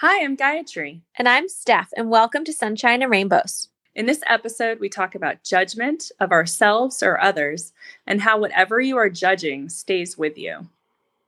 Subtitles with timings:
[0.00, 1.02] Hi, I'm Gayatri.
[1.16, 3.68] And I'm Steph, and welcome to Sunshine and Rainbows.
[3.94, 7.74] In this episode, we talk about judgment of ourselves or others
[8.06, 10.70] and how whatever you are judging stays with you.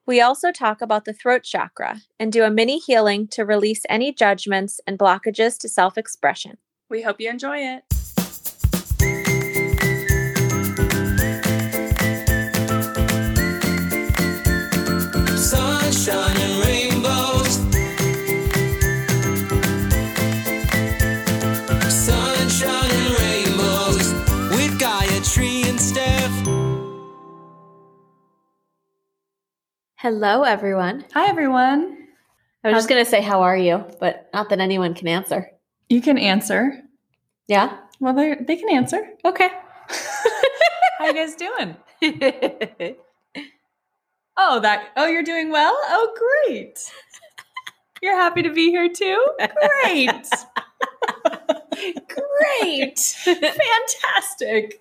[0.06, 4.10] We also talk about the throat chakra and do a mini healing to release any
[4.10, 6.56] judgments and blockages to self expression.
[6.88, 7.84] We hope you enjoy it.
[30.02, 31.04] Hello, everyone.
[31.14, 31.96] Hi, everyone.
[32.64, 33.84] I was just going to say, How are you?
[34.00, 35.48] But not that anyone can answer.
[35.88, 36.82] You can answer.
[37.46, 37.78] Yeah?
[38.00, 39.00] Well, they they can answer.
[39.24, 39.48] Okay.
[40.98, 41.76] How you guys doing?
[44.36, 44.88] Oh, that.
[44.96, 45.72] Oh, you're doing well.
[45.72, 46.16] Oh,
[46.48, 46.76] great.
[48.02, 49.24] You're happy to be here too.
[49.84, 50.26] Great.
[52.08, 52.98] great.
[52.98, 54.80] Fantastic.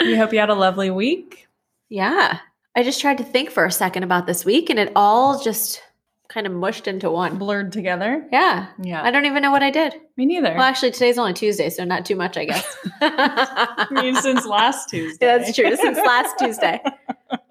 [0.00, 1.46] We hope you had a lovely week.
[1.90, 2.38] yeah.
[2.76, 5.82] I just tried to think for a second about this week, and it all just
[6.28, 7.38] kind of mushed into one.
[7.38, 8.26] Blurred together.
[8.32, 8.66] Yeah.
[8.82, 9.02] Yeah.
[9.02, 9.94] I don't even know what I did.
[10.16, 10.52] Me neither.
[10.54, 12.76] Well, actually, today's only Tuesday, so not too much, I guess.
[13.00, 15.24] I mean, since last Tuesday.
[15.26, 15.76] That's true.
[15.76, 16.80] Since last Tuesday.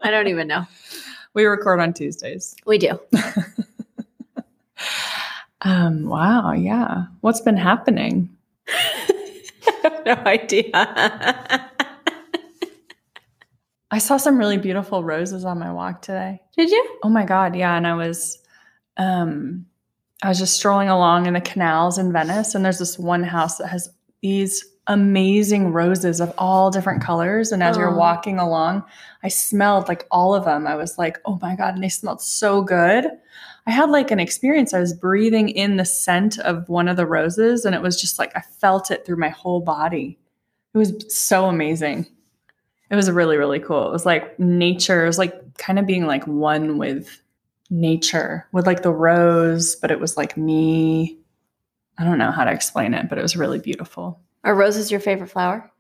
[0.02, 0.66] I don't even know.
[1.34, 2.56] we record on Tuesdays.
[2.66, 3.00] We do.
[5.66, 7.06] Um, wow, yeah.
[7.22, 8.30] What's been happening?
[8.68, 11.70] I have no idea.
[13.94, 16.42] I saw some really beautiful roses on my walk today.
[16.58, 16.98] Did you?
[17.04, 18.40] Oh my god, yeah, and I was
[18.98, 19.68] um
[20.24, 23.58] I was just strolling along in the canals in Venice and there's this one house
[23.58, 23.90] that has
[24.22, 27.98] these amazing roses of all different colors and as you're Oh.
[27.98, 28.84] walking along,
[29.22, 30.66] I smelled like all of them.
[30.66, 33.06] I was like, "Oh my god, and they smelled so good."
[33.68, 34.74] I had like an experience.
[34.74, 38.18] I was breathing in the scent of one of the roses and it was just
[38.18, 40.18] like I felt it through my whole body.
[40.74, 42.08] It was so amazing.
[42.94, 43.88] It was really, really cool.
[43.88, 45.04] It was like nature.
[45.04, 47.24] It was like kind of being like one with
[47.72, 51.18] nature, with like the rose, but it was like me.
[51.98, 54.22] I don't know how to explain it, but it was really beautiful.
[54.44, 55.72] Are roses your favorite flower?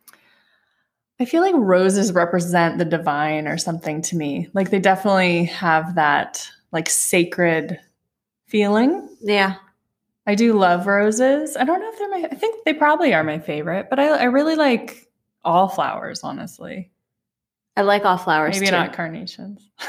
[1.19, 4.49] I feel like roses represent the divine or something to me.
[4.55, 7.79] Like they definitely have that like sacred
[8.47, 9.07] feeling.
[9.21, 9.57] Yeah.
[10.25, 11.57] I do love roses.
[11.57, 14.07] I don't know if they're my I think they probably are my favorite, but I,
[14.07, 15.11] I really like
[15.45, 16.89] all flowers, honestly.
[17.75, 18.71] I like all flowers Maybe too.
[18.71, 19.69] not carnations.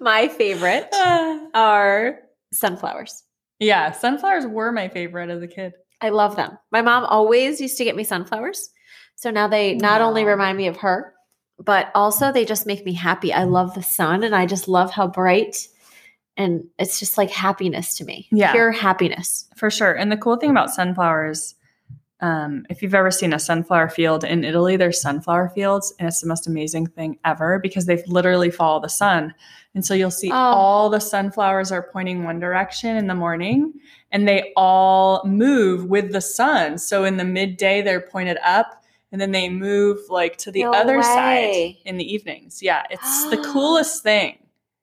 [0.00, 0.88] My favorite
[1.54, 2.18] are
[2.52, 3.24] sunflowers.
[3.58, 5.72] yeah, sunflowers were my favorite as a kid.
[6.00, 6.58] I love them.
[6.72, 8.70] My mom always used to get me sunflowers.
[9.16, 11.14] So now they not only remind me of her,
[11.58, 13.32] but also they just make me happy.
[13.32, 15.68] I love the sun and I just love how bright
[16.36, 18.28] and it's just like happiness to me.
[18.32, 18.52] Yeah.
[18.52, 19.46] Pure happiness.
[19.56, 19.92] For sure.
[19.92, 21.54] And the cool thing about sunflowers,
[22.20, 26.20] um, if you've ever seen a sunflower field in Italy, there's sunflower fields, and it's
[26.20, 29.34] the most amazing thing ever because they literally follow the sun.
[29.74, 30.34] And so you'll see Oh.
[30.34, 33.72] all the sunflowers are pointing one direction in the morning,
[34.10, 36.76] and they all move with the sun.
[36.78, 38.82] So in the midday, they're pointed up,
[39.12, 42.62] and then they move like to the No other side in the evenings.
[42.62, 44.38] Yeah, it's the coolest thing.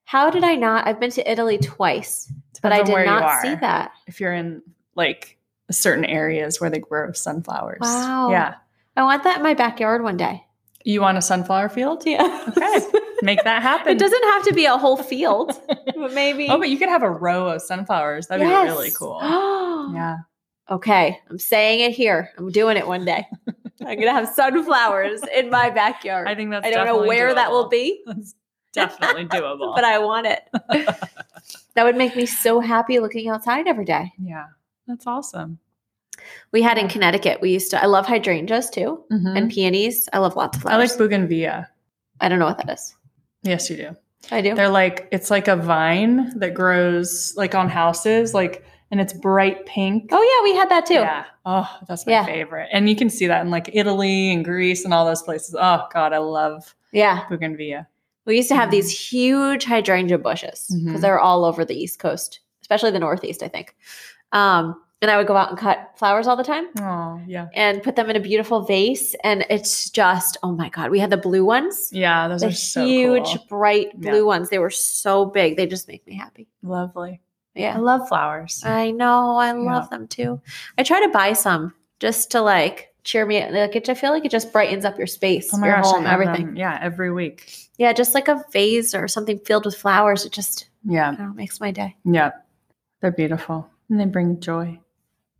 [0.05, 0.87] How did I not?
[0.87, 2.31] I've been to Italy twice,
[2.61, 3.91] but I did not see that.
[4.07, 4.61] If you're in
[4.95, 5.36] like
[5.71, 7.79] certain areas where they grow sunflowers.
[7.81, 8.29] Wow.
[8.31, 8.55] Yeah.
[8.95, 10.43] I want that in my backyard one day.
[10.83, 12.03] You want a sunflower field?
[12.05, 12.45] Yeah.
[12.49, 12.79] Okay.
[13.21, 13.91] Make that happen.
[13.95, 16.47] It doesn't have to be a whole field, but maybe.
[16.49, 18.27] Oh, but you could have a row of sunflowers.
[18.27, 19.19] That'd be really cool.
[19.21, 19.91] yeah.
[19.93, 20.15] Yeah.
[20.69, 21.17] Okay.
[21.29, 22.29] I'm saying it here.
[22.37, 23.25] I'm doing it one day.
[23.85, 26.27] I'm gonna have sunflowers in my backyard.
[26.27, 28.35] I think that's I don't know where that will be, That's
[28.73, 29.73] definitely doable.
[29.75, 30.41] but I want it.
[31.75, 34.11] that would make me so happy looking outside every day.
[34.19, 34.45] yeah.
[34.87, 35.59] That's awesome.
[36.51, 39.37] We had in Connecticut, we used to, I love hydrangeas too Mhm.
[39.37, 40.07] and peonies.
[40.13, 40.75] I love lots of flowers.
[40.75, 41.67] I like bougainvillea.
[42.21, 42.95] I don't know what that is.
[43.43, 43.95] Yes, you do.
[44.31, 44.55] I do.
[44.55, 49.65] They're like it's like a vine that grows like on houses, like and it's bright
[49.65, 50.09] pink.
[50.13, 50.93] oh, yeah, we had that too.
[50.95, 51.25] Yeah.
[51.45, 52.25] Oh, that's my Yeah.
[52.25, 52.69] favorite.
[52.71, 55.55] And you can see that in like Italy and Greece and all those places.
[55.59, 57.25] Oh God, I love Yeah.
[57.29, 57.85] bougainvillea.
[58.25, 58.71] We used to have Mhm.
[58.71, 61.01] these huge hydrangea bushes because Mhm.
[61.01, 63.75] they're all over the East Coast, especially the Northeast, I think.
[64.31, 67.49] Um, and I would go out and cut flowers all the time Oh, yeah.
[67.53, 69.15] and put them in a beautiful vase.
[69.23, 70.89] And it's just, oh my God.
[70.89, 73.45] We had the blue ones, Yeah, those the are so huge, cool.
[73.47, 74.09] bright Yeah.
[74.11, 74.49] blue ones.
[74.49, 75.55] They were so big.
[75.55, 76.47] They just make me happy.
[76.63, 77.21] Lovely.
[77.53, 77.75] Yeah.
[77.75, 78.63] I love flowers.
[78.65, 79.35] I know.
[79.37, 79.53] I Yeah.
[79.59, 80.41] love them too.
[80.79, 83.39] I try to buy some just to like cheer me.
[83.41, 83.51] up.
[83.51, 85.85] Like it, I feel like it just brightens up your space, Oh my your gosh,
[85.85, 86.47] home, everything.
[86.47, 87.69] them, yeah, every week.
[87.77, 90.25] Yeah, just like a vase or something filled with flowers.
[90.25, 91.11] It just Yeah.
[91.11, 91.95] know, makes my day.
[92.03, 92.31] Yeah.
[93.01, 93.69] They're beautiful.
[93.89, 94.79] And they bring joy.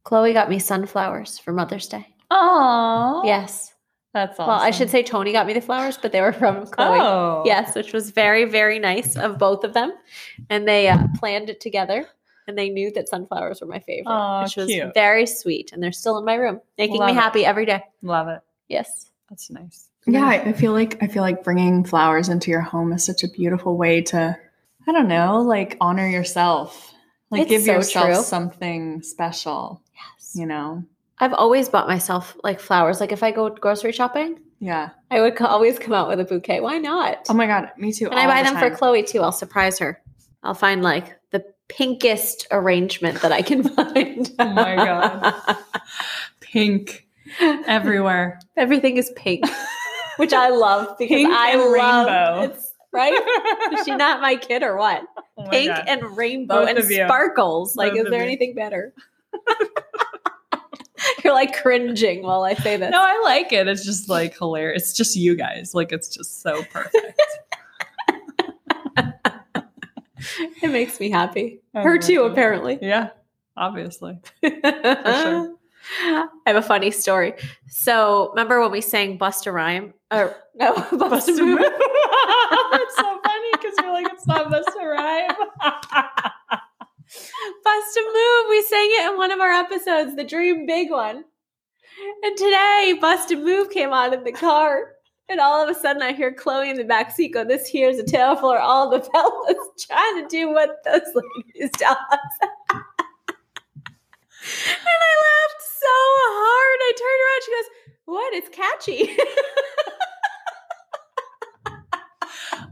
[0.03, 2.07] Chloe got me sunflowers for Mother's Day.
[2.31, 3.21] Oh.
[3.25, 3.73] Yes.
[4.13, 4.47] That's awesome.
[4.47, 6.99] Well, I should say Tony got me the flowers, but they were from Chloe.
[6.99, 7.43] Oh.
[7.45, 9.91] Yes, which was very, very nice of both of them.
[10.49, 12.07] And they uh, planned it together
[12.47, 14.93] and they knew that sunflowers were my favorite, Aw, which was cute.
[14.93, 15.71] very sweet.
[15.73, 17.21] And they're still in my room, making Love me it.
[17.21, 17.83] happy every day.
[18.01, 18.39] Love it.
[18.69, 19.11] Yes.
[19.29, 19.89] That's nice.
[20.05, 23.25] Yeah, I I feel like I feel like bringing flowers into your home is such
[23.25, 24.37] a beautiful way to,
[24.87, 26.93] I don't know, like honor yourself,
[27.31, 28.23] like It's give so yourself true.
[28.23, 29.81] something special.
[29.95, 30.31] Yes.
[30.35, 30.83] You know?
[31.19, 32.99] I've always bought myself like flowers.
[32.99, 34.89] Like if I go grocery shopping, Yeah.
[35.09, 36.59] I would always come out with a bouquet.
[36.61, 37.25] Why not?
[37.29, 38.05] Oh my god, me too.
[38.09, 38.75] and I buy the them for.
[38.77, 39.21] Chloe too.
[39.21, 40.01] I'll surprise her.
[40.43, 44.31] I'll find like the pinkest arrangement that I can find.
[44.39, 45.57] Oh my God.
[46.39, 47.07] Pink
[47.41, 48.39] everywhere.
[48.57, 49.43] Everything is pink,
[50.17, 52.53] which I love because Pink I and love rainbow.
[52.53, 53.13] it's right.
[53.73, 55.03] Is she not my kid or what?
[55.37, 55.85] Oh Pink God.
[55.87, 57.75] and rainbow Both and sparkles.
[57.75, 58.93] Like, Both is there anything better?
[61.23, 62.89] You're like cringing while I say this.
[62.91, 63.67] No, I like it.
[63.67, 64.83] It's just like hilarious.
[64.83, 65.75] It's just you guys.
[65.75, 67.21] Like it's just so perfect.
[70.61, 71.61] it makes me happy.
[71.75, 72.31] I Her too, it.
[72.31, 72.79] apparently.
[72.81, 73.09] yeah,
[73.55, 74.19] obviously.
[74.43, 77.33] I have a funny story.
[77.67, 79.93] So remember when we sang Bust a Rhyme?
[80.11, 81.59] Or no, Bust, a Move.
[82.29, 85.35] It's so funny because you're like, it's not Bust to Rhyme.
[87.63, 88.49] Bust a Move.
[88.49, 91.23] We sang it in one of our episodes, the Dream Big one.
[92.23, 94.93] And today, Bust a Move came on in the car.
[95.29, 97.97] And all of a sudden, I hear Chloe in the back seat go, This here's
[97.97, 99.57] a tale for all the fellas
[99.87, 102.19] trying to do what those ladies tell us.
[102.41, 102.49] and
[104.49, 105.95] I laughed so
[106.29, 106.79] hard.
[106.81, 107.43] I turned around.
[107.45, 107.69] She goes,
[108.05, 108.33] What?
[108.33, 109.17] It's catchy.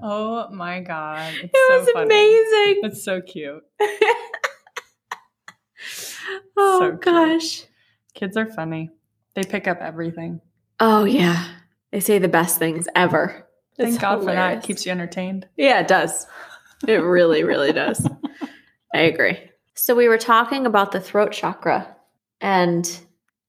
[0.06, 2.06] oh my god, it's it so was funny.
[2.06, 2.82] amazing.
[2.84, 3.64] It's so cute.
[6.58, 7.02] oh, so cute.
[7.02, 7.64] gosh.
[8.14, 8.92] Kids are funny.
[9.34, 10.42] They pick up everything.
[10.80, 11.46] Oh, yeah.
[11.92, 13.48] They say the best things ever.
[13.78, 14.60] Thank It's God for that.
[14.60, 15.48] It keeps you entertained.
[15.58, 16.28] Yeah, it does.
[16.88, 18.08] It really, really does.
[18.94, 19.38] I agree.
[19.74, 21.96] So, we were talking about the throat chakra
[22.40, 23.00] and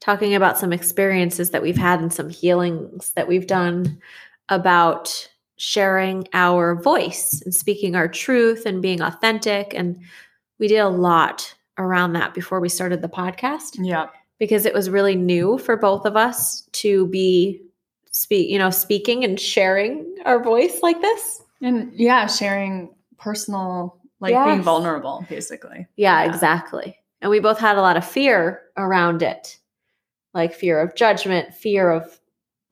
[0.01, 4.01] talking about some experiences that we've had and some healings that we've done
[4.49, 9.73] about sharing our voice and speaking our truth and being authentic.
[9.75, 9.99] And
[10.59, 14.09] we did a lot around that before we started the podcast Yeah.
[14.39, 17.63] because it was really new for both of us to be
[18.11, 21.43] speak, you know, speaking and sharing our voice like this.
[21.63, 25.87] And yeah, sharing personal, like being vulnerable, basically.
[25.97, 26.31] Yeah, Yeah.
[26.33, 26.97] exactly.
[27.21, 29.59] And we both had a lot of fear around it,
[30.35, 32.21] like fear of judgment, fear of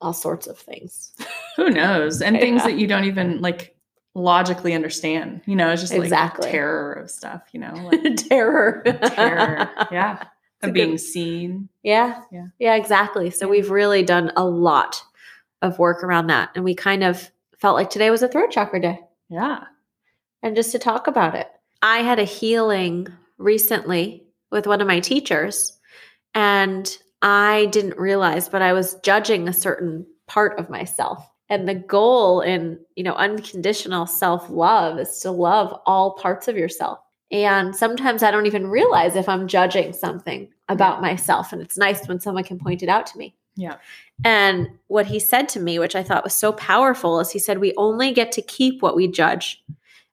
[0.01, 1.13] all sorts of things.
[1.55, 2.21] Who knows?
[2.21, 2.67] And things Yeah.
[2.71, 3.75] that you don't even like
[4.13, 5.41] logically understand.
[5.45, 6.49] You know, it's just like Exactly.
[6.51, 8.83] terror of stuff, you know, like Terror.
[8.85, 9.69] terror.
[9.91, 10.23] Yeah.
[10.61, 11.69] a Of good- being seen.
[11.83, 12.21] Yeah.
[12.31, 12.47] Yeah.
[12.59, 13.29] Yeah, exactly.
[13.29, 15.01] So we've really done a lot
[15.61, 16.49] of work around that.
[16.55, 17.29] And we kind of
[17.59, 18.99] felt like today was a throat chakra day.
[19.29, 19.63] Yeah.
[20.43, 21.49] and just to talk about it.
[21.81, 23.07] I had a healing
[23.39, 25.77] recently with one of my teachers,
[26.35, 31.27] and I didn't realize, but I was judging a certain part of myself.
[31.49, 36.99] And the goal in, you know, unconditional self-love is to love all parts of yourself.
[37.31, 41.53] And sometimes I don't even realize if I'm judging something about myself.
[41.53, 43.35] And it's nice when someone can point it out to me.
[43.55, 43.75] Yeah.
[44.23, 47.59] And what he said to me, which I thought was so powerful, is he said,
[47.59, 49.63] We only get to keep what we judge.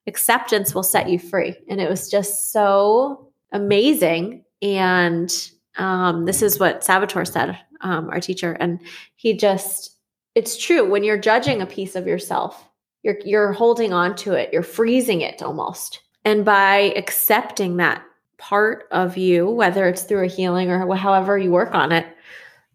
[0.07, 1.57] Acceptance will set you free.
[1.69, 4.45] And it was just so amazing.
[4.61, 8.53] And um, this is what Salvatore said, um, our teacher.
[8.53, 8.81] And
[9.17, 9.97] he just,
[10.35, 10.89] it's true.
[10.89, 12.69] When you're judging a piece of yourself,
[13.03, 16.01] you're, you're holding on to it, you're freezing it almost.
[16.25, 18.03] And by accepting that
[18.39, 22.07] part of you, whether it's through a healing or however you work on it,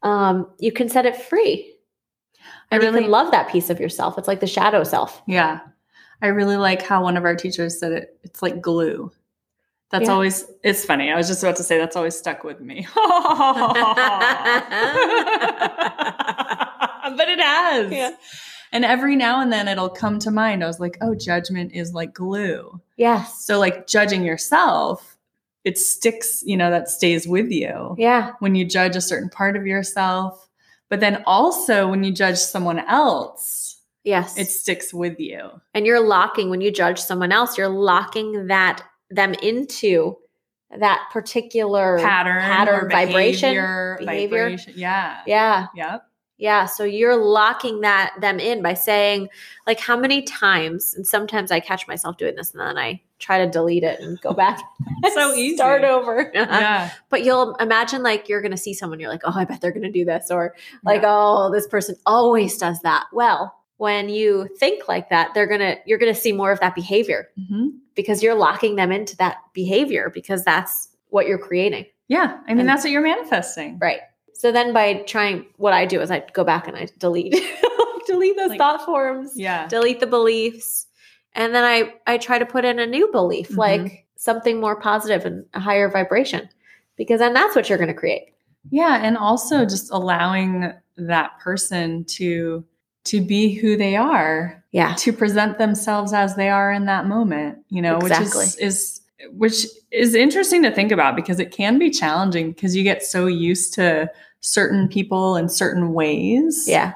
[0.04, 1.74] um, you can set it free.
[2.72, 4.18] I really love that piece of yourself.
[4.18, 5.22] It's like the shadow self.
[5.28, 5.60] Yeah.
[6.22, 8.20] I really like how one of our teachers said it.
[8.24, 9.12] It's like glue.
[9.90, 10.12] That's Yeah.
[10.14, 11.10] always, it's funny.
[11.12, 12.86] I was just about to say that's always stuck with me.
[17.18, 17.92] but it has.
[17.92, 18.12] Yeah.
[18.72, 20.64] And every now and then it'll come to mind.
[20.64, 22.82] I was like, oh, judgment is like glue.
[22.98, 23.46] Yes.
[23.46, 25.18] So, like judging yourself,
[25.64, 28.34] it sticks, you know, that stays with you yeah.
[28.40, 30.50] when you judge a certain part of yourself.
[30.90, 34.38] But then also when you judge someone else, Yes.
[34.38, 35.50] it sticks with you.
[35.74, 40.18] and you're locking when you judge someone else, you're locking that them into
[40.78, 44.44] that particular Pattern, pattern, vibration, behavior, behavior.
[44.46, 44.74] vibration.
[44.78, 45.18] Yeah.
[45.26, 45.68] Yeah.
[45.76, 46.04] Yep.
[46.40, 49.30] Yeah, so you're locking that them in by saying
[49.66, 53.44] like how many times and sometimes I catch myself doing this and then I try
[53.44, 54.60] to delete it and go back
[55.16, 55.56] So easy.
[55.56, 56.32] start over.
[56.36, 56.92] Yeah.
[57.10, 59.72] But you'll imagine like you're going to see someone you're like, "Oh, I bet they're
[59.72, 60.54] going to do this," or
[60.84, 61.10] like, Yeah.
[61.14, 65.78] "Oh, this person always does that." Well, when you think like that, they're going to
[65.88, 67.70] you're going to see more of that behavior Mhm.
[67.96, 71.86] because you're locking them into that behavior because that's what you're creating.
[72.10, 72.38] Yeah.
[72.48, 73.78] I mean, And- that's what you're manifesting.
[73.80, 74.02] Right.
[74.38, 77.34] So then by trying what I do is I go back and I delete
[78.08, 79.68] delete those Like- thought forms, Yeah.
[79.68, 80.86] delete the beliefs,
[81.34, 83.58] and then I I try to put in a new belief Mhm.
[83.58, 86.50] like something more positive and a higher vibration
[86.98, 88.34] because then that's what you're going to create.
[88.70, 89.00] Yeah.
[89.02, 92.64] And also just allowing that person to
[93.06, 94.94] to be who they are, Yeah.
[94.96, 98.26] to present themselves as they are in that moment, you know, Exactly.
[98.40, 102.76] which is is which is interesting to think about because it can be challenging because
[102.76, 104.10] you get so used to
[104.42, 106.66] certain people in certain ways.
[106.68, 106.94] Yeah.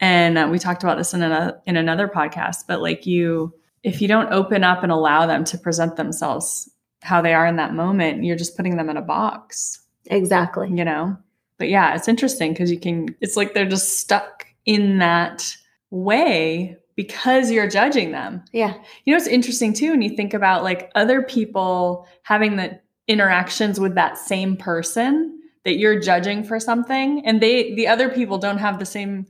[0.00, 3.52] and uh, we talked about this in another in another podcast but like you
[3.82, 6.70] if you don't open up and allow them to present themselves
[7.02, 10.68] how they are in that moment you're just putting them in a box Exactly.
[10.72, 11.16] you know
[11.58, 15.56] but yeah it's interesting because you can it's like they're just stuck in that
[15.90, 18.74] way because you're judging them Yeah.
[19.04, 23.78] you know it's interesting too when you think about like other people having the interactions
[23.80, 28.58] with that same person that you're judging for something and they the other people don't
[28.58, 29.26] have the same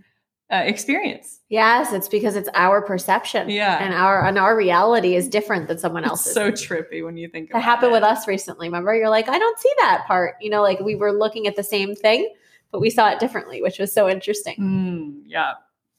[0.52, 3.48] uh, experience Yes, it's because it's our perception.
[3.48, 3.78] Yeah.
[3.80, 6.34] And our and our reality is different than someone else's.
[6.34, 7.94] so trippy when you think that happened it.
[7.94, 8.66] with us recently.
[8.66, 8.92] Remember?
[8.92, 10.34] You're like, I don't see that part.
[10.40, 12.28] You know, like we were looking at the same thing,
[12.72, 14.56] but we saw it differently, which was so interesting.
[14.58, 15.52] Mm, yeah.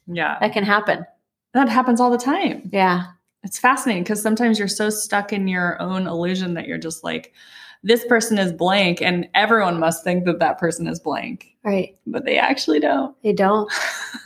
[0.07, 0.37] Yeah.
[0.41, 1.05] That can happen.
[1.55, 2.69] That happens all the time.
[2.71, 3.03] Yeah.
[3.43, 7.33] It's fascinating because sometimes you're so stuck in your own illusion that you're just like,
[7.81, 11.95] this person is blank, and everyone must think that that person is blank, Right.
[12.07, 13.15] but they actually don't.
[13.23, 13.71] They don't.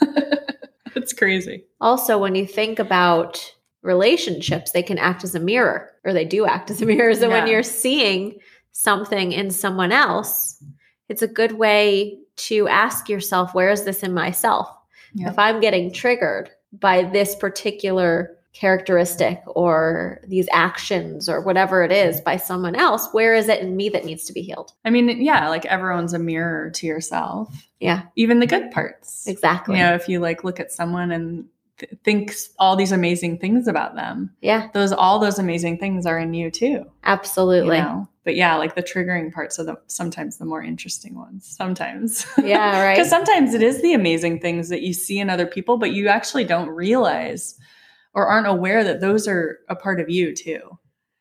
[0.96, 1.64] it's crazy.
[1.80, 6.46] Also, when you think about relationships, they can act as a mirror, or they do
[6.46, 7.14] act as a mirror.
[7.14, 8.38] So when you're seeing
[8.72, 10.62] something in someone else,
[11.08, 14.68] it's a good way to ask yourself, where is this in myself?
[15.14, 15.32] Yep.
[15.32, 22.20] If I'm getting triggered by this particular characteristic or these actions or whatever it is
[22.20, 24.72] by someone else, where is it in me that needs to be healed?
[24.84, 27.48] I mean, yeah, like everyone's a mirror to yourself,
[27.78, 29.26] Yeah, even the good parts.
[29.26, 29.76] exactly.
[29.78, 31.46] You know, if you like look at someone and
[31.80, 36.18] th- thinks all these amazing things about them, Yeah, those all those amazing things are
[36.18, 36.66] in you too.
[36.66, 37.78] you absolutely.
[37.78, 38.06] know?
[38.24, 41.46] But yeah, like the triggering parts are the sometimes the more interesting ones.
[41.58, 42.26] Sometimes.
[42.38, 42.94] Yeah, right.
[42.94, 46.06] Because sometimes it is the amazing things that you see in other people, but you
[46.08, 47.58] actually don't realize
[48.14, 50.60] or aren't aware that those are a part of you too.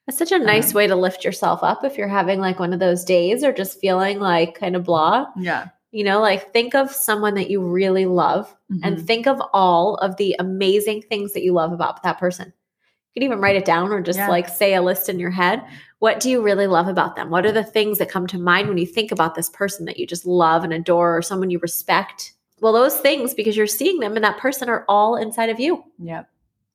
[0.08, 2.74] It's such a nice Um, way to lift yourself up if you're having like one
[2.74, 5.28] of those days or just feeling like kind of blah.
[5.38, 5.68] Yeah.
[5.92, 9.06] You know, like think of someone that you really love and Mhm.
[9.08, 12.48] think of all of the amazing things that you love about that person.
[12.48, 14.30] You could even write it down or just Yeah.
[14.30, 15.64] like say a list in your head.
[15.98, 17.32] What do you really love about them?
[17.32, 19.98] What are the things that come to mind when you think about this person that
[19.98, 22.34] you just love and adore or someone you respect?
[22.62, 25.84] Well, those things, because you're seeing them and that person are all inside of you,
[25.98, 26.30] Yep.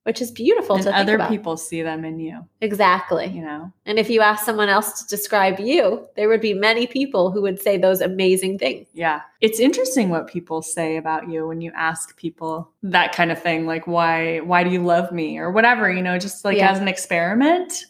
[0.04, 3.26] Which is beautiful And to think other people see them in you, Exactly.
[3.26, 3.72] you know?
[3.86, 7.42] And if you ask someone else to describe you, there would be many people who
[7.42, 8.86] would say those amazing things.
[8.92, 9.22] Yeah.
[9.40, 13.66] It's interesting what people say about you when you ask people that kind of thing,
[13.66, 16.70] like why why do you love me or whatever, you know, just like Yeah.
[16.70, 17.84] as an experiment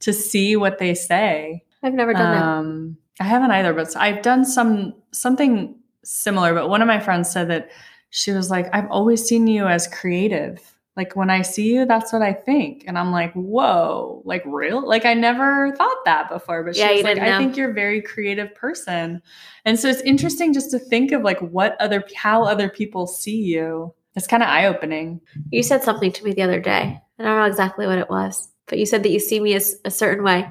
[0.00, 1.62] to see what they say.
[1.82, 2.42] I've never done that.
[2.44, 7.30] Um I haven't either, but I've done some something similar, but one of my friends
[7.30, 7.70] said that
[8.08, 10.58] she was like, I've always seen you as creative.
[10.96, 12.84] Like when I see you, that's what I think.
[12.86, 14.86] And I'm like, whoa, like real?
[14.86, 16.64] Like I never thought that before.
[16.64, 19.22] But she Yeah, was like, I think you're a very creative person.
[19.64, 23.36] And so it's interesting just to think of like what other how other people see
[23.36, 23.94] you.
[24.16, 25.20] It's kind of eye-opening.
[25.52, 27.00] You said something to me the other day.
[27.18, 29.76] I don't know exactly what it was, but you said that you see me as
[29.84, 30.42] a certain way.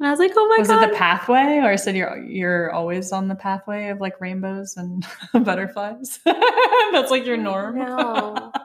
[0.00, 0.80] And I was like, oh my was God.
[0.80, 4.20] Was it the pathway or I said you're you're always on the pathway of like
[4.20, 5.06] rainbows and
[5.44, 6.18] butterflies?
[6.92, 7.78] That's like your norm.
[7.78, 8.52] No.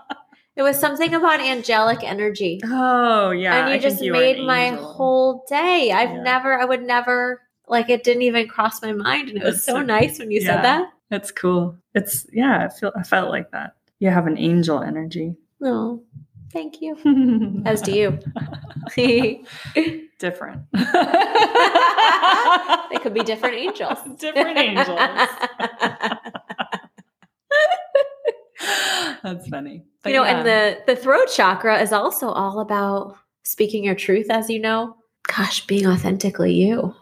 [0.56, 2.60] it was something about angelic energy.
[2.64, 3.56] Oh yeah.
[3.62, 4.84] and you I just you are an made my angel.
[4.94, 5.92] whole day.
[5.92, 6.22] I've Yeah.
[6.24, 9.30] never, I would never, like, it didn't even cross my mind.
[9.30, 10.48] And it was so so- nice when you yeah.
[10.48, 10.90] said that.
[11.10, 11.76] That's cool.
[11.96, 13.76] It's yeah, I feel I felt like that.
[14.00, 15.36] You have an angel energy.
[15.64, 16.02] Oh,
[16.52, 16.98] thank you.
[17.66, 18.20] As do you.
[20.20, 20.62] Different.
[20.74, 20.88] they
[23.02, 23.98] could be different angels.
[24.18, 25.00] Different angels.
[29.24, 29.84] That's funny.
[30.04, 30.38] But you know, yeah.
[30.38, 34.96] and the the throat chakra is also all about speaking your truth, as you know.
[35.28, 36.94] Gosh, being authentically you,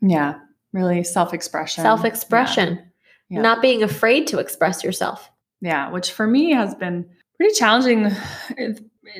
[0.00, 0.38] yeah,
[0.72, 1.82] really self-expression.
[1.82, 2.80] self expression,
[3.28, 3.42] Yeah.
[3.42, 5.30] not being afraid to express yourself.
[5.60, 8.10] Yeah, which for me has been pretty challenging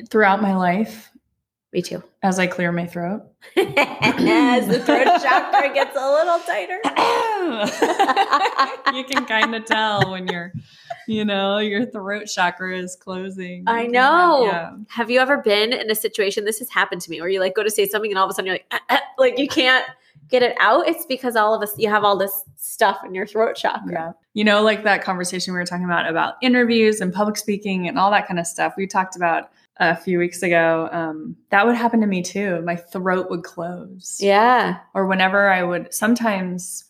[0.09, 1.09] throughout my life
[1.71, 2.03] Me too.
[2.23, 3.21] as I clear my throat.
[3.57, 6.79] As the throat chakra gets a little tighter.
[8.97, 10.51] you can kind of tell when you're,
[11.07, 13.63] you know, your throat chakra is closing.
[13.67, 14.45] I know.
[14.45, 14.71] have- yeah.
[14.89, 16.45] Have you ever been in a situation?
[16.45, 18.31] This has happened to me, where you like go to say something and all of
[18.31, 19.85] a sudden you're like, "Ah, ah," like you can't
[20.29, 20.87] get it out.
[20.87, 23.91] It's because all of us you have all this stuff in your throat chakra.
[23.91, 24.11] Yeah.
[24.33, 27.97] You know, like that conversation we were talking about about interviews and public speaking and
[27.99, 30.89] all that kind of stuff we talked about a few weeks ago.
[30.91, 32.61] Um, that would happen to me too.
[32.61, 34.17] My throat would close.
[34.21, 34.77] Yeah.
[34.93, 36.85] Or whenever I would, sometimes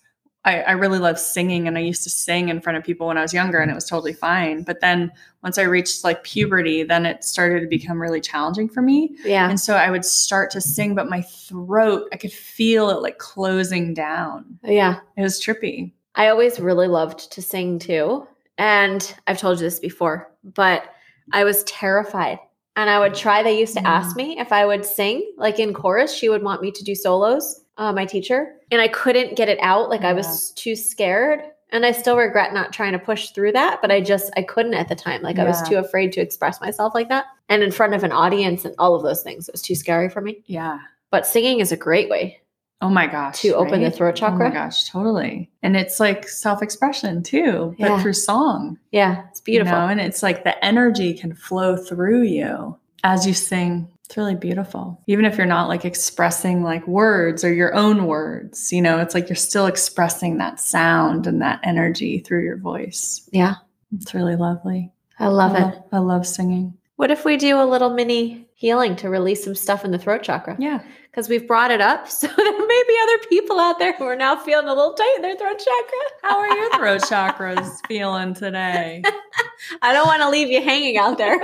[0.45, 3.17] I, I really love singing and I used to sing in front of people when
[3.17, 4.61] I was younger and it was totally fine.
[4.61, 5.11] But then
[5.43, 9.15] once I reached like puberty, then it started to become really challenging for me.
[9.25, 9.49] Yeah.
[9.49, 13.17] And so I would start to sing, but my throat, I could feel it like
[13.17, 14.59] closing down.
[14.63, 14.99] Yeah.
[15.17, 15.91] It was trippy.
[16.13, 18.27] I always really loved to sing too.
[18.57, 20.85] And I've told you this before, but
[21.33, 22.39] I was terrified.
[22.75, 23.87] And I would try, they used to Mm.
[23.87, 26.93] ask me if I would sing, like in chorus, she would want me to do
[26.95, 28.55] solos, uh, my teacher.
[28.71, 29.89] And I couldn't get it out.
[29.89, 31.41] Like I was too scared.
[31.71, 34.75] And I still regret not trying to push through that, but I just, I couldn't
[34.75, 35.21] at the time.
[35.21, 37.25] Like I was too afraid to express myself like that.
[37.49, 40.07] And in front of an audience and all of those things, it was too scary
[40.07, 40.43] for me.
[40.45, 40.79] Yeah.
[41.11, 42.39] But singing is a great way
[42.81, 43.41] Oh my gosh.
[43.41, 44.45] to open the throat chakra.
[44.47, 45.49] Oh my gosh, totally.
[45.63, 48.01] And it's like self expression too, but Yeah.
[48.01, 48.77] through song.
[48.91, 49.73] Yeah, it's beautiful.
[49.73, 49.87] You know?
[49.87, 53.87] And it's like the energy can flow through you as you sing.
[54.03, 55.01] It's really beautiful.
[55.07, 59.15] Even if you're not like expressing like words or your own words, you know, it's
[59.15, 63.27] like you're still expressing that sound and that energy through your voice.
[63.31, 63.55] yeah,
[63.95, 64.91] It's really lovely.
[65.17, 65.79] I love I it.
[65.91, 66.77] I love singing.
[66.97, 70.21] What if we do a little mini healing to release some stuff in the throat
[70.23, 70.55] chakra?
[70.59, 70.81] Yeah.
[71.15, 72.09] Because we've brought it up.
[72.11, 75.13] So there may be other people out there who are now feeling a little tight
[75.15, 75.97] in their throat chakra.
[76.23, 79.01] How are your throat chakras feeling today?
[79.81, 81.39] I don't want to leave you hanging out there.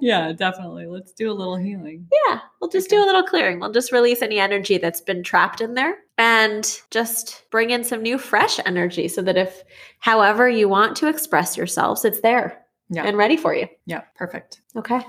[0.00, 0.86] yeah, definitely.
[0.86, 2.08] Let's do a little healing.
[2.28, 3.60] yeah, we'll just do a little clearing.
[3.60, 8.02] We'll just release any energy that's been trapped in there and just bring in some
[8.02, 9.62] new, fresh energy so that if,
[9.98, 13.04] however, you want to express yourselves, it's there Yeah.
[13.04, 13.68] and ready for you.
[13.86, 14.62] yeah, perfect.
[14.76, 15.00] Okay.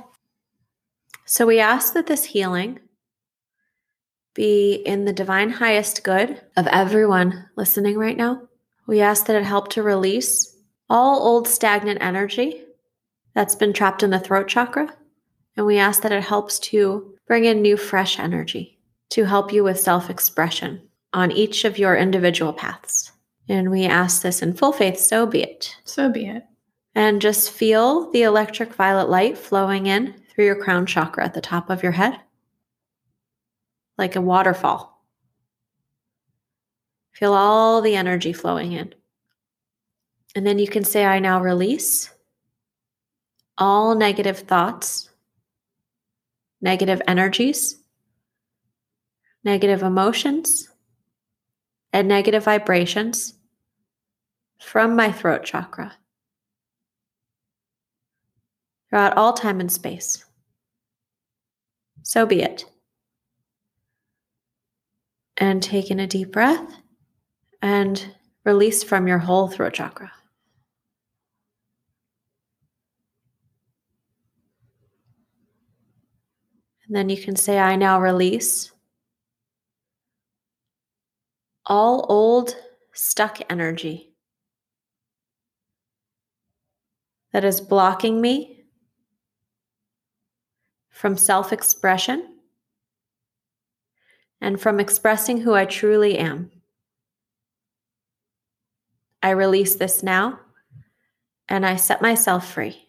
[1.26, 2.80] So we ask that this healing
[4.34, 8.48] be in the divine highest good of everyone listening right now.
[8.88, 10.56] We ask that it help to release
[10.90, 12.64] all old stagnant energy
[13.34, 14.94] that's been trapped in the throat chakra.
[15.58, 18.80] And we ask that it helps to bring in new, fresh energy
[19.10, 20.82] to help you with self expression
[21.14, 23.12] on each of your individual paths.
[23.50, 26.44] And we ask this in full faith, so be it So be it.
[26.96, 31.41] and just feel the electric violet light flowing in through your crown chakra at the
[31.41, 32.20] top of your head,
[33.98, 35.04] like a waterfall.
[37.12, 38.96] Feel all the energy flowing in.
[40.36, 42.10] And then you can say, I now release
[43.58, 45.10] all negative thoughts,
[46.62, 47.78] negative energies,
[49.44, 50.70] negative emotions,
[51.91, 53.34] and negative vibrations
[54.60, 55.94] from my throat chakra
[58.92, 60.24] throughout all time and space.
[62.04, 62.66] So be it.
[65.38, 66.78] And take in a deep breath
[67.62, 68.06] and
[68.44, 70.12] release from your whole throat chakra.
[76.86, 78.72] And then you can say, I now release
[81.66, 82.56] all old
[82.94, 84.14] stuck energy
[87.32, 88.61] that is blocking me
[91.02, 92.24] from self expression
[94.40, 96.52] and from expressing who I truly am.
[99.24, 100.40] I release this now
[101.50, 102.88] and I set myself free.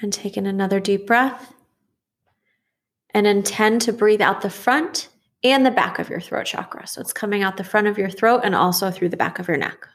[0.00, 1.52] And take in another deep breath
[3.10, 5.10] and intend to breathe out the front
[5.44, 6.86] and the back of your throat chakra.
[6.86, 9.46] So it's coming out the front of your throat and also through the back of
[9.46, 9.86] your neck.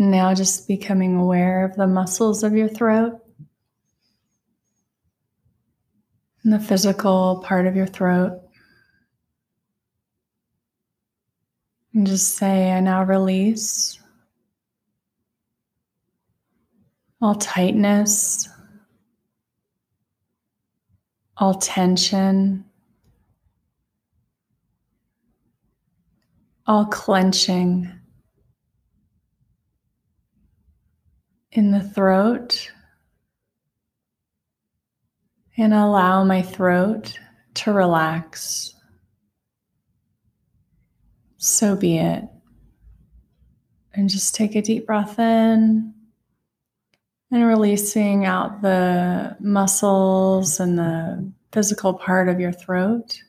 [0.00, 3.20] Now just becoming aware of the muscles of your throat
[6.42, 8.40] and the physical part of your throat.
[11.92, 13.98] And just say, I now release
[17.20, 18.48] all tightness,
[21.36, 22.64] all tension,
[26.66, 27.99] all clenching.
[31.52, 32.70] In the throat.
[35.56, 37.18] And allow my throat
[37.52, 38.74] to relax,
[41.36, 42.24] so be it.
[43.92, 45.92] And just take a deep breath in
[47.30, 53.20] and releasing out the muscles and the physical part of your throat,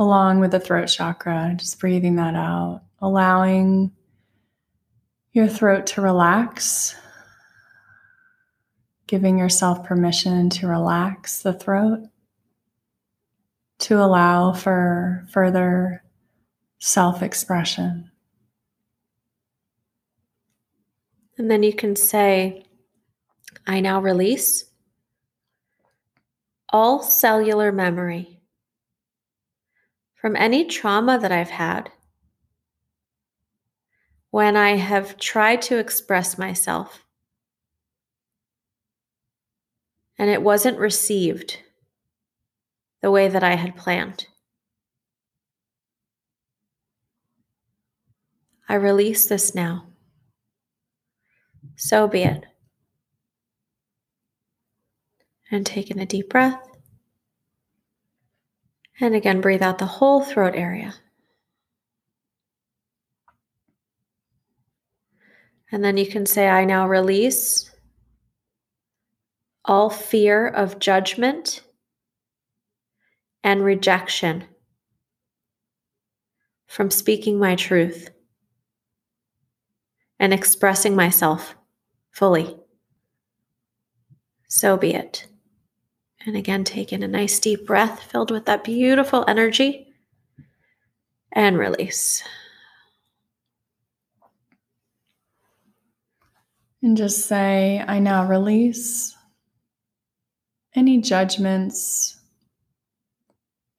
[0.00, 3.92] along with the throat chakra, just breathing that out, allowing
[5.32, 6.96] your throat to relax,
[9.10, 11.98] giving yourself permission to relax the throat,
[13.80, 16.04] to allow for further
[16.78, 18.08] self expression.
[21.36, 22.62] And then you can say,
[23.66, 24.64] I now release
[26.68, 28.40] all cellular memory
[30.14, 31.90] from any trauma that I've had
[34.30, 37.04] when I have tried to express myself
[40.20, 41.56] and it wasn't received
[43.00, 44.26] the way that I had planned.
[48.68, 49.86] I release this now.
[51.76, 52.44] So be it.
[55.50, 56.60] And taking a deep breath.
[59.00, 60.96] And again, breathe out the whole throat area.
[65.72, 67.69] And then you can say, I now release
[69.64, 71.62] all fear of judgment
[73.42, 74.44] and rejection
[76.66, 78.10] from speaking my truth
[80.18, 81.54] and expressing myself
[82.10, 82.56] fully.
[84.48, 85.26] So be it.
[86.26, 89.88] And again, take in a nice deep breath filled with that beautiful energy
[91.32, 92.22] and release.
[96.82, 99.16] And just say, I now release
[100.74, 102.18] any judgments,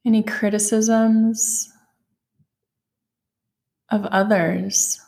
[0.06, 1.71] any criticisms
[3.89, 4.99] of others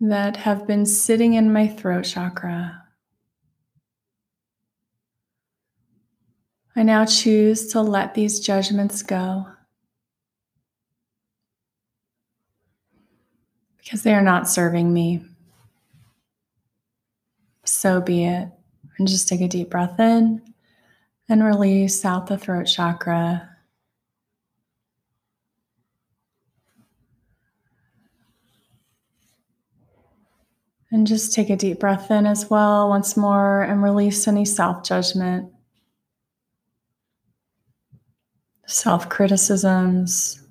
[0.00, 2.82] that have been sitting in my throat chakra.
[6.74, 9.46] I now choose to let these judgments go
[13.78, 15.22] because they are not serving me.
[17.64, 18.48] So be it.
[19.00, 20.42] And just take a deep breath in
[21.26, 23.48] and release out the throat chakra.
[30.90, 34.84] And just take a deep breath in as well, once more, and release any self
[34.84, 35.50] judgment,
[38.66, 40.46] self criticisms.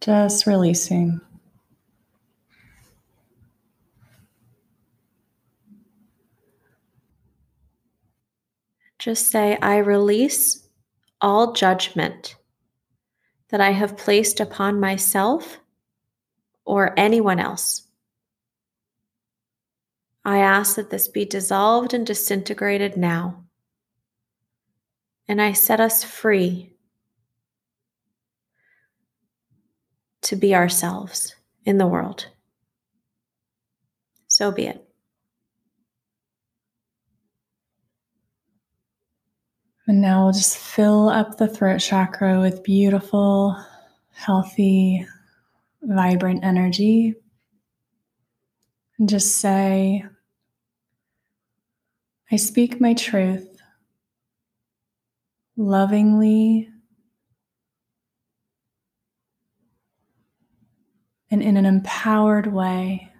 [0.00, 1.20] Just releasing.
[9.02, 10.64] Just say, I release
[11.20, 12.36] all judgment
[13.48, 15.58] that I have placed upon myself
[16.64, 17.82] or anyone else.
[20.24, 23.42] I ask that this be dissolved and disintegrated now.
[25.26, 26.72] And I set us free
[30.20, 31.34] to be ourselves
[31.64, 32.28] in the world.
[34.28, 34.91] So be it.
[39.92, 43.62] And now we'll just fill up the throat chakra with beautiful,
[44.10, 45.06] healthy,
[45.82, 47.14] vibrant energy.
[48.98, 50.02] And just say,
[52.30, 53.60] I speak my truth
[55.58, 56.70] lovingly
[61.30, 63.12] and in an empowered way,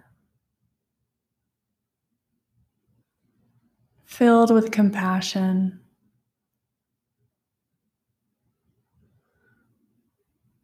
[4.05, 5.82] filled with compassion.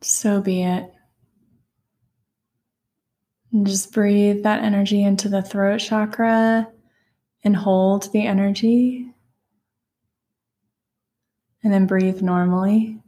[0.01, 0.91] So be it.
[3.51, 6.67] And just breathe that energy into the throat chakra
[7.43, 9.11] and hold the energy.
[11.63, 13.01] And then breathe normally.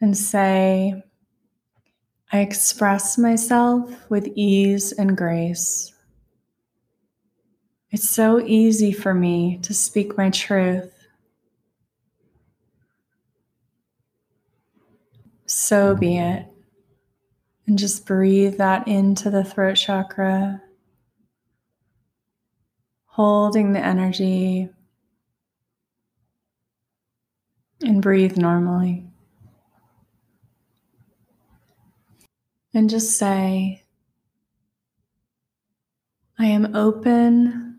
[0.00, 1.00] And say,
[2.32, 5.92] I express myself with ease and grace.
[7.92, 10.90] It's so easy for me to speak my truth.
[15.44, 16.46] So be it.
[17.66, 20.62] And just breathe that into the throat chakra,
[23.04, 24.70] holding the energy,
[27.82, 29.06] and breathe normally.
[32.72, 33.84] And just say,
[36.38, 37.71] I am open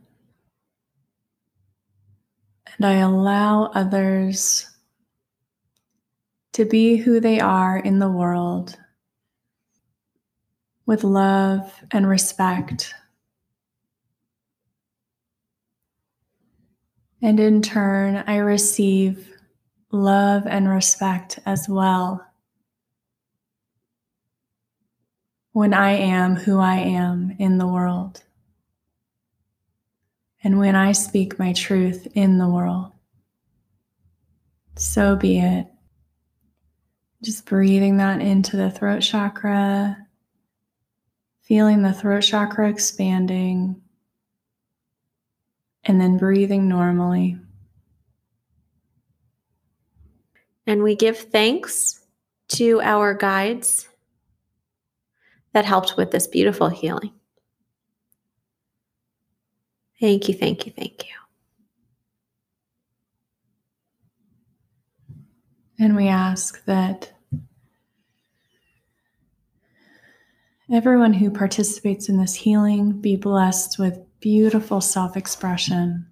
[2.83, 4.69] and I allow others
[6.51, 8.77] to be who they are in the world
[10.85, 12.93] with love and respect.
[17.21, 19.33] And in turn, I receive
[19.91, 22.25] love and respect as well.
[25.53, 28.23] When I am who I am in the world,
[30.43, 32.91] and when I speak my truth in the world,
[34.75, 35.67] so be it.
[37.21, 39.97] Just breathing that into the throat chakra,
[41.41, 43.81] feeling the throat chakra expanding,
[45.85, 47.37] and then breathing normally.
[50.67, 52.01] And we give thanks
[52.49, 53.87] to our guides
[55.53, 57.13] that helped with this beautiful healing.
[60.03, 61.13] Thank you, thank you, thank you.
[65.79, 67.13] And we ask that
[70.69, 76.05] everyone who participates in this healing be blessed with beautiful self expression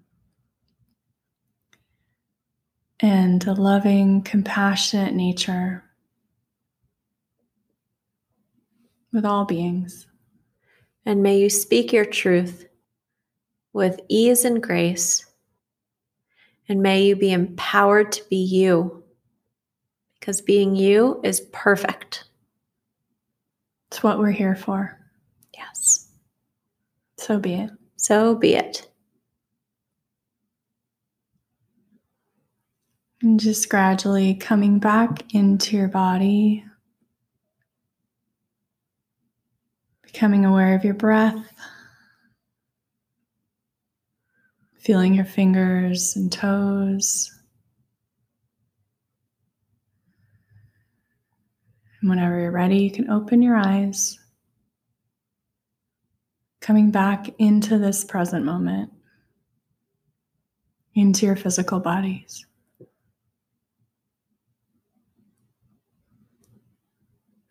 [3.02, 5.84] and a loving, compassionate nature
[9.12, 10.08] with all beings.
[11.06, 12.68] And may you speak your truth
[13.74, 15.26] with ease and grace.
[16.70, 19.04] And may you be empowered to be you,
[20.20, 22.26] because being you is perfect.
[23.90, 24.98] It's what we're here for.
[25.54, 26.08] Yes.
[27.18, 27.72] So be it.
[27.98, 28.88] So be it.
[33.22, 36.64] And just gradually coming back into your body,
[40.02, 41.38] becoming aware of your breath,
[44.82, 47.32] feeling your fingers and toes.
[52.02, 54.18] And whenever you're ready, you can open your eyes,
[56.62, 58.92] coming back into this present moment,
[60.96, 62.44] into your physical bodies.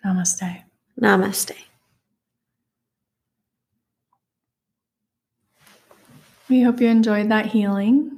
[0.05, 0.65] Namaste.
[1.01, 1.70] Namaste.
[6.51, 8.11] We hope you enjoyed that healing.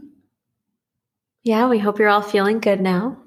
[1.42, 3.18] Yeah, we hope you're all feeling good now.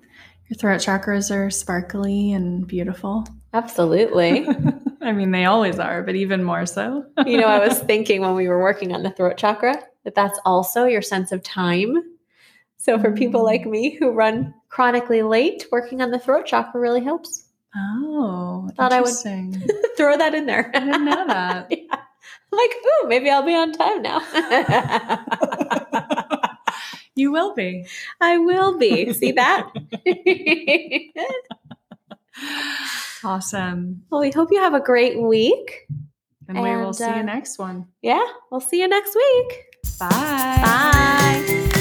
[0.50, 3.28] Your throat chakras are sparkly and beautiful.
[3.54, 4.48] Absolutely.
[5.02, 7.06] I mean, they always are, but even more so.
[7.24, 10.40] you know, I was thinking when we were working on the throat chakra that that's
[10.44, 11.98] also your sense of time.
[12.78, 13.46] So for people mm.
[13.46, 17.46] like me who run chronically late, working on the throat chakra really helps.
[17.76, 19.62] Oh, Thought I would- interesting.
[19.98, 20.72] Throw that in there.
[20.74, 21.72] I didn't know that.
[22.56, 24.22] Like, ooh, maybe I'll be on time now.
[27.16, 27.86] you will be.
[28.22, 29.12] I will be.
[29.14, 29.70] See that?
[33.24, 34.04] Awesome.
[34.12, 35.88] well, we hope you have a great week.
[36.48, 37.88] And, we will And, see uh, you next one.
[38.02, 39.64] Yeah, we'll see you next week.
[40.00, 40.60] Bye.
[40.62, 41.72] Bye.